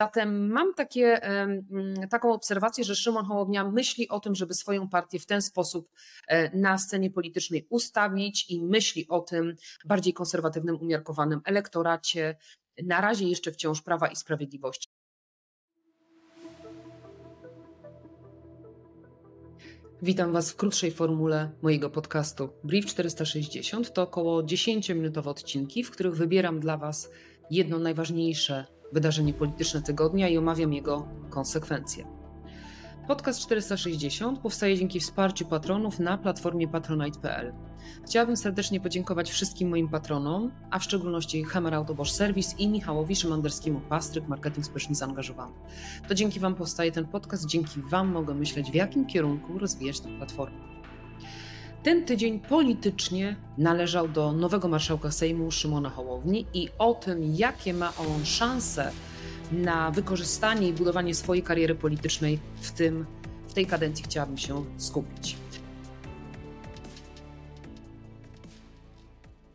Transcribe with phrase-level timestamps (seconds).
[0.00, 1.20] Zatem mam takie,
[2.10, 5.90] taką obserwację, że Szymon Hołownia myśli o tym, żeby swoją partię w ten sposób
[6.28, 12.36] e, na scenie politycznej ustawić i myśli o tym bardziej konserwatywnym, umiarkowanym elektoracie,
[12.82, 14.88] na razie jeszcze wciąż Prawa i Sprawiedliwości.
[20.02, 22.48] Witam Was w krótszej formule mojego podcastu.
[22.64, 27.10] Brief 460 to około 10-minutowe odcinki, w których wybieram dla Was
[27.50, 32.20] jedno najważniejsze wydarzenie polityczne tygodnia i omawiam jego konsekwencje.
[33.08, 37.52] Podcast 460 powstaje dzięki wsparciu patronów na platformie patronite.pl.
[38.06, 43.80] Chciałabym serdecznie podziękować wszystkim moim patronom, a w szczególności Hammer Autobosch Service i Michałowi Szymanderskiemu
[43.80, 45.52] Pastryk, marketing społeczny zaangażowany.
[46.08, 50.08] To dzięki Wam powstaje ten podcast, dzięki Wam mogę myśleć, w jakim kierunku rozwijać tę
[50.16, 50.69] platformę.
[51.82, 57.92] Ten tydzień politycznie należał do nowego marszałka Sejmu Szymona Hołowni i o tym, jakie ma
[57.96, 58.92] on szanse
[59.52, 63.06] na wykorzystanie i budowanie swojej kariery politycznej w, tym,
[63.48, 65.36] w tej kadencji chciałabym się skupić.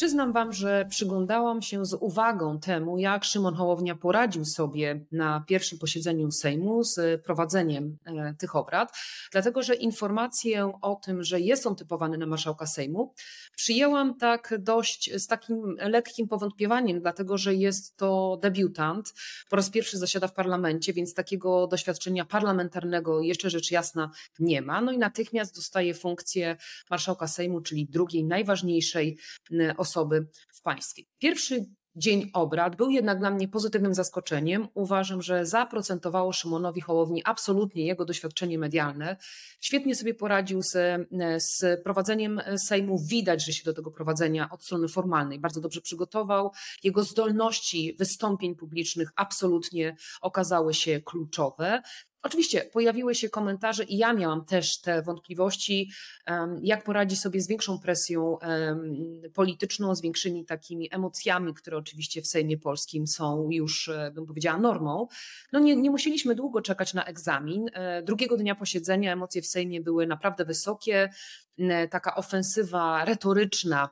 [0.00, 5.78] Przyznam Wam, że przyglądałam się z uwagą temu, jak Szymon Hołownia poradził sobie na pierwszym
[5.78, 8.96] posiedzeniu Sejmu z prowadzeniem e, tych obrad,
[9.32, 13.14] dlatego że informację o tym, że jest on typowany na marszałka Sejmu,
[13.56, 19.14] przyjęłam tak dość z takim lekkim powątpiewaniem, dlatego że jest to debiutant,
[19.50, 24.80] po raz pierwszy zasiada w parlamencie, więc takiego doświadczenia parlamentarnego jeszcze rzecz jasna nie ma.
[24.80, 26.56] No i natychmiast dostaje funkcję
[26.90, 29.18] marszałka Sejmu, czyli drugiej najważniejszej
[29.76, 31.02] osoby osoby w państwie.
[31.18, 34.68] Pierwszy dzień obrad był jednak dla mnie pozytywnym zaskoczeniem.
[34.74, 39.16] Uważam, że zaprocentowało Szymonowi Hołowni absolutnie jego doświadczenie medialne.
[39.60, 40.72] Świetnie sobie poradził z,
[41.38, 42.98] z prowadzeniem Sejmu.
[43.08, 46.50] Widać, że się do tego prowadzenia od strony formalnej bardzo dobrze przygotował.
[46.82, 51.82] Jego zdolności wystąpień publicznych absolutnie okazały się kluczowe.
[52.22, 55.90] Oczywiście pojawiły się komentarze i ja miałam też te wątpliwości,
[56.62, 58.38] jak poradzi sobie z większą presją
[59.34, 64.58] polityczną, z większymi takimi emocjami, które oczywiście w Sejmie Polskim są już, e, bym powiedziała,
[64.58, 65.06] normą.
[65.52, 67.66] No nie, nie musieliśmy długo czekać na egzamin.
[67.72, 71.10] E, drugiego dnia posiedzenia emocje w Sejmie były naprawdę wysokie.
[71.90, 73.88] Taka ofensywa retoryczna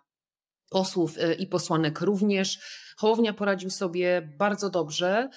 [0.71, 2.59] posłów e, i posłanek również.
[2.97, 5.29] Hołownia poradził sobie bardzo dobrze.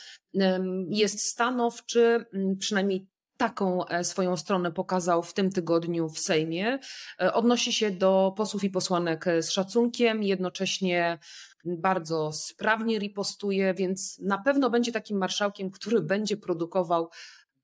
[0.89, 2.25] Jest stanowczy,
[2.59, 3.07] przynajmniej
[3.41, 6.79] taką e, swoją stronę pokazał w tym tygodniu w Sejmie.
[7.21, 11.19] E, odnosi się do posłów i posłanek z szacunkiem, jednocześnie
[11.65, 17.09] bardzo sprawnie ripostuje, więc na pewno będzie takim marszałkiem, który będzie produkował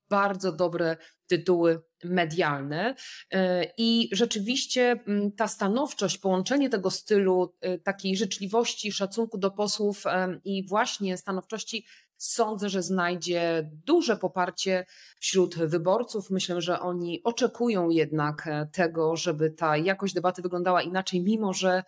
[0.10, 0.98] bardzo dobre
[1.28, 2.96] tytuły medialne.
[3.32, 10.06] E, I rzeczywiście mm, ta stanowczość, połączenie tego stylu, e, takiej życzliwości, szacunku do posłów
[10.06, 11.86] e, i właśnie stanowczości,
[12.18, 14.86] sądzę, że znajdzie duże poparcie
[15.20, 16.30] wśród wyborców.
[16.30, 21.84] Myślę, że oni oczekują jednak tego, żeby ta jakość debaty wyglądała inaczej, mimo że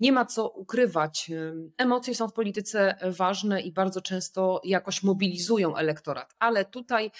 [0.00, 1.30] nie ma co ukrywać.
[1.76, 7.10] Emocje są w polityce ważne i bardzo często jakoś mobilizują elektorat, ale tutaj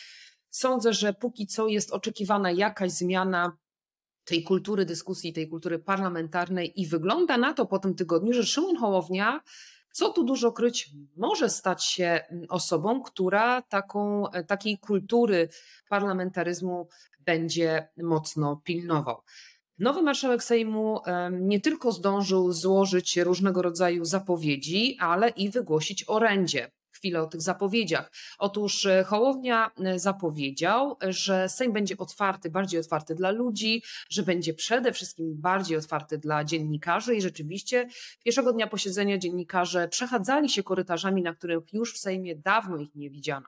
[0.50, 3.56] Sądzę, że póki co jest oczekiwana jakaś zmiana
[4.24, 8.76] tej kultury dyskusji, tej kultury parlamentarnej i wygląda na to po tym tygodniu, że Szymon
[8.76, 9.40] Hołownia,
[9.92, 15.48] co tu dużo kryć, może stać się mm, osobą, która taką, e, takiej kultury
[15.88, 16.88] parlamentaryzmu
[17.20, 19.22] będzie mocno pilnował.
[19.78, 21.00] Nowy marszałek Sejmu
[21.30, 28.12] nie tylko zdążył złożyć różnego rodzaju zapowiedzi, ale i wygłosić orędzie chwilę o tych zapowiedziach.
[28.38, 34.54] Otóż e, Hołownia e, zapowiedział, że Sejm będzie otwarty, bardziej otwarty dla ludzi, że będzie
[34.54, 37.88] przede wszystkim bardziej otwarty dla dziennikarzy i rzeczywiście
[38.24, 43.10] pierwszego dnia posiedzenia dziennikarze przechadzali się korytarzami, na których już w Sejmie dawno ich nie
[43.10, 43.46] widziano.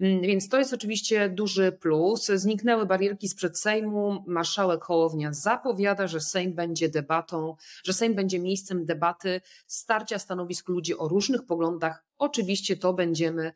[0.00, 2.26] Mm, więc to jest oczywiście duży plus.
[2.26, 4.24] Zniknęły barierki sprzed Sejmu.
[4.26, 10.98] Marszałek Hołownia zapowiada, że Sejm będzie debatą, że Sejm będzie miejscem debaty, starcia stanowisk ludzi
[10.98, 13.52] o różnych poglądach Oczywiście to będziemy,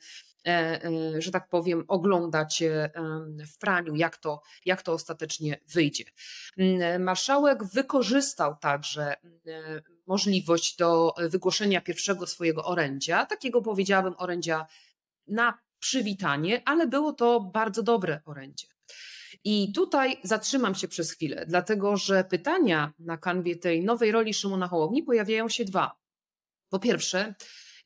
[0.46, 2.90] e, e, że tak powiem, oglądać e,
[3.52, 6.04] w praniu, jak to, jak to ostatecznie wyjdzie.
[6.58, 9.14] Mm, marszałek wykorzystał także
[10.06, 14.66] możliwość do wygłoszenia pierwszego swojego orędzia, takiego powiedziałabym orędzia
[15.26, 18.66] na przywitanie, ale było to bardzo dobre orędzie.
[19.44, 24.69] I tutaj zatrzymam się przez chwilę, dlatego że pytania na kanwie tej nowej roli Szymona
[24.69, 25.96] Hołowni pojawiają się dwa.
[26.69, 27.34] Po pierwsze,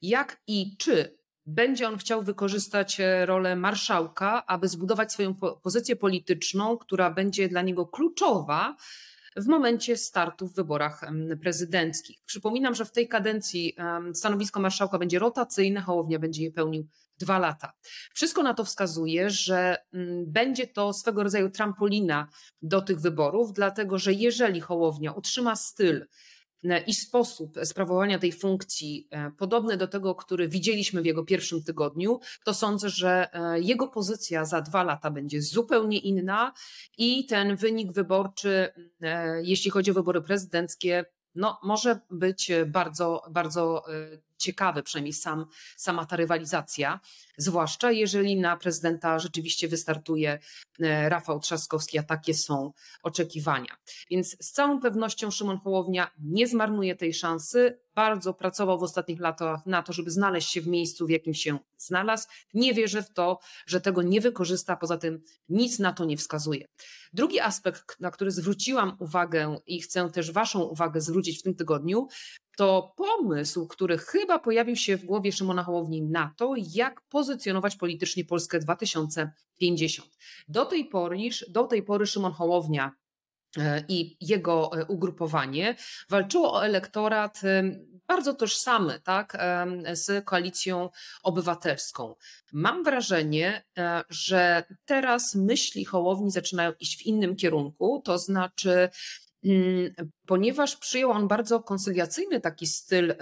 [0.02, 6.78] jak i czy będzie on chciał wykorzystać e, rolę marszałka, aby zbudować swoją pozycję polityczną,
[6.78, 8.76] która będzie dla niego kluczowa
[9.36, 11.00] w momencie startu w wyborach
[11.42, 12.18] prezydenckich.
[12.26, 13.76] Przypominam, że w tej kadencji
[14.14, 16.88] stanowisko marszałka będzie rotacyjne, Hołownia będzie je pełnił
[17.18, 17.72] dwa lata.
[18.14, 22.28] Wszystko na to wskazuje, że mm, będzie to swego rodzaju trampolina
[22.62, 26.06] do tych wyborów, dlatego że jeżeli Hołownia utrzyma styl
[26.86, 32.20] i sposób sprawowania tej funkcji e, podobny do tego, który widzieliśmy w jego pierwszym tygodniu,
[32.44, 36.52] to sądzę, że e, jego pozycja za dwa lata będzie zupełnie inna
[36.98, 38.68] i ten wynik wyborczy,
[39.42, 41.04] jeśli chodzi o wybory prezydenckie,
[41.34, 43.84] no, może być bardzo, bardzo
[44.38, 45.46] ciekawy, przynajmniej sam,
[45.76, 47.00] sama ta rywalizacja,
[47.36, 50.38] zwłaszcza jeżeli na prezydenta rzeczywiście wystartuje
[50.80, 52.72] e, Rafał Trzaskowski, a takie są
[53.02, 53.76] oczekiwania.
[54.10, 57.78] Więc z całą pewnością Szymon Hołownia nie zmarnuje tej szansy.
[57.94, 61.58] Bardzo pracował w ostatnich latach na to, żeby znaleźć się w miejscu, w jakim się
[61.78, 62.28] znalazł.
[62.54, 66.66] Nie wierzę w to, że tego nie wykorzysta, poza tym nic na to nie wskazuje.
[67.12, 72.08] Drugi aspekt, na który zwróciłam uwagę i chcę też Waszą uwagę zwrócić w tym tygodniu,
[72.56, 78.24] to pomysł, który chyba pojawił się w głowie Szymona Hołowni na to, jak pozycjonować politycznie
[78.24, 80.08] Polskę 2050.
[80.48, 81.18] Do tej pory,
[81.48, 82.92] do tej pory Szymon Hołownia
[83.58, 85.76] e, i jego e, ugrupowanie
[86.08, 87.62] walczyło o elektorat e,
[88.08, 89.38] bardzo tożsamy tak,
[89.92, 90.90] z koalicją
[91.22, 92.14] obywatelską.
[92.52, 93.64] Mam wrażenie,
[94.08, 98.88] że teraz myśli Hołowni zaczynają iść w innym kierunku, to znaczy
[99.46, 99.94] Mm,
[100.26, 103.14] ponieważ przyjął on bardzo konsyliacyjny taki styl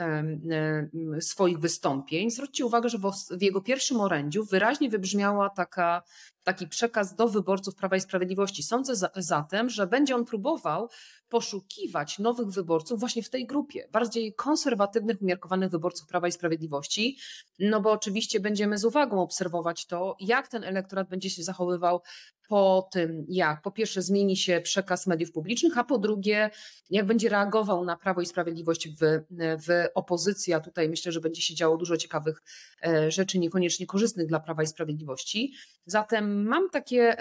[1.20, 2.98] swoich wystąpień, zwróćcie uwagę, że
[3.30, 6.02] w jego pierwszym orędziu wyraźnie wybrzmiała taka,
[6.44, 8.62] taki przekaz do wyborców Prawa i Sprawiedliwości.
[8.62, 10.88] Sądzę zatem, że będzie on próbował
[11.28, 17.18] poszukiwać nowych wyborców właśnie w tej grupie, bardziej konserwatywnych, umiarkowanych wyborców Prawa i Sprawiedliwości,
[17.58, 22.00] no bo oczywiście będziemy z uwagą obserwować to, jak ten elektorat będzie się zachowywał
[22.48, 26.50] po tym, jak po pierwsze zmieni się przekaz mediów publicznych, a po drugie,
[26.94, 29.24] jak będzie reagował na Prawo i Sprawiedliwość w,
[29.66, 32.42] w opozycji, a tutaj myślę, że będzie się działo dużo ciekawych
[32.86, 35.54] e, rzeczy, niekoniecznie korzystnych dla Prawa i Sprawiedliwości.
[35.86, 37.16] Zatem mam takie,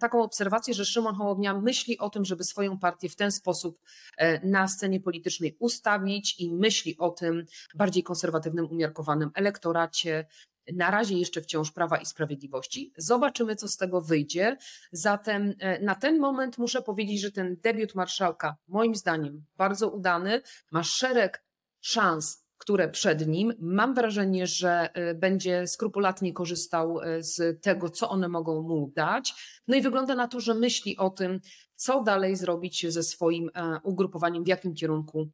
[0.00, 3.80] taką obserwację, że Szymon Hołownia myśli o tym, żeby swoją partię w ten sposób
[4.16, 7.44] e, na scenie politycznej ustawić i myśli o tym
[7.74, 10.26] bardziej konserwatywnym, umiarkowanym elektoracie,
[10.74, 12.92] na razie jeszcze wciąż Prawa i Sprawiedliwości.
[12.96, 14.56] Zobaczymy, co z tego wyjdzie.
[14.92, 20.42] Zatem e, na ten moment muszę powiedzieć, że ten debiut marszałka, moim zdaniem, bardzo udany,
[20.72, 21.44] ma szereg
[21.80, 23.52] szans które przed nim.
[23.60, 29.34] Mam wrażenie, że e, będzie skrupulatnie korzystał e, z tego, co one mogą mu dać.
[29.68, 31.40] No i wygląda na to, że myśli o tym,
[31.74, 33.50] co dalej zrobić ze swoim
[33.82, 35.28] ugrupowaniem, w jakim kierunku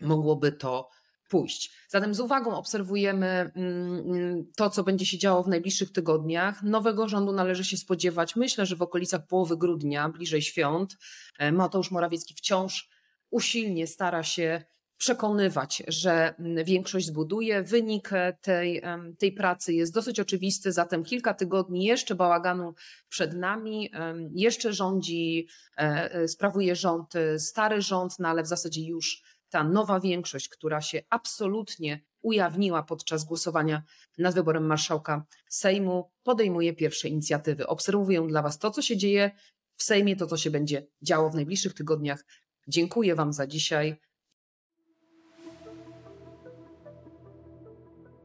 [0.00, 0.88] mogłoby to
[1.28, 1.72] pójść.
[1.88, 6.62] Zatem z uwagą obserwujemy mm, mm, to, co będzie się działo w najbliższych tygodniach.
[6.62, 10.96] Nowego rządu należy się spodziewać, myślę, że w okolicach połowy grudnia, bliżej świąt.
[11.38, 12.88] E, Mateusz Morawiecki wciąż
[13.30, 14.64] usilnie stara się
[14.96, 17.62] przekonywać, że mm, większość zbuduje.
[17.62, 18.82] Wynik e, tej,
[19.18, 22.74] tej pracy jest dosyć oczywisty, zatem kilka tygodni jeszcze bałaganu
[23.08, 23.90] przed nami.
[24.34, 30.48] Jeszcze rządzi, e, sprawuje rząd stary rząd, no ale w zasadzie już ta nowa większość,
[30.48, 33.82] która się absolutnie ujawniła podczas głosowania
[34.18, 37.66] nad wyborem marszałka Sejmu, podejmuje pierwsze inicjatywy.
[37.66, 39.30] Obserwuję dla Was to, co się dzieje
[39.76, 42.24] w Sejmie, to, co się będzie działo w najbliższych tygodniach.
[42.68, 43.96] Dziękuję Wam za dzisiaj.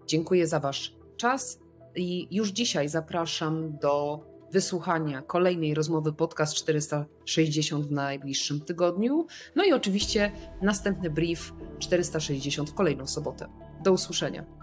[0.08, 1.60] Dziękuję za Wasz czas
[1.96, 4.20] i już dzisiaj zapraszam do
[4.54, 9.28] wysłuchania kolejnej rozmowy podcast 460 w najbliższym tygodniu.
[9.56, 13.48] No i oczywiście następny brief 460 w kolejną sobotę.
[13.84, 14.63] Do usłyszenia.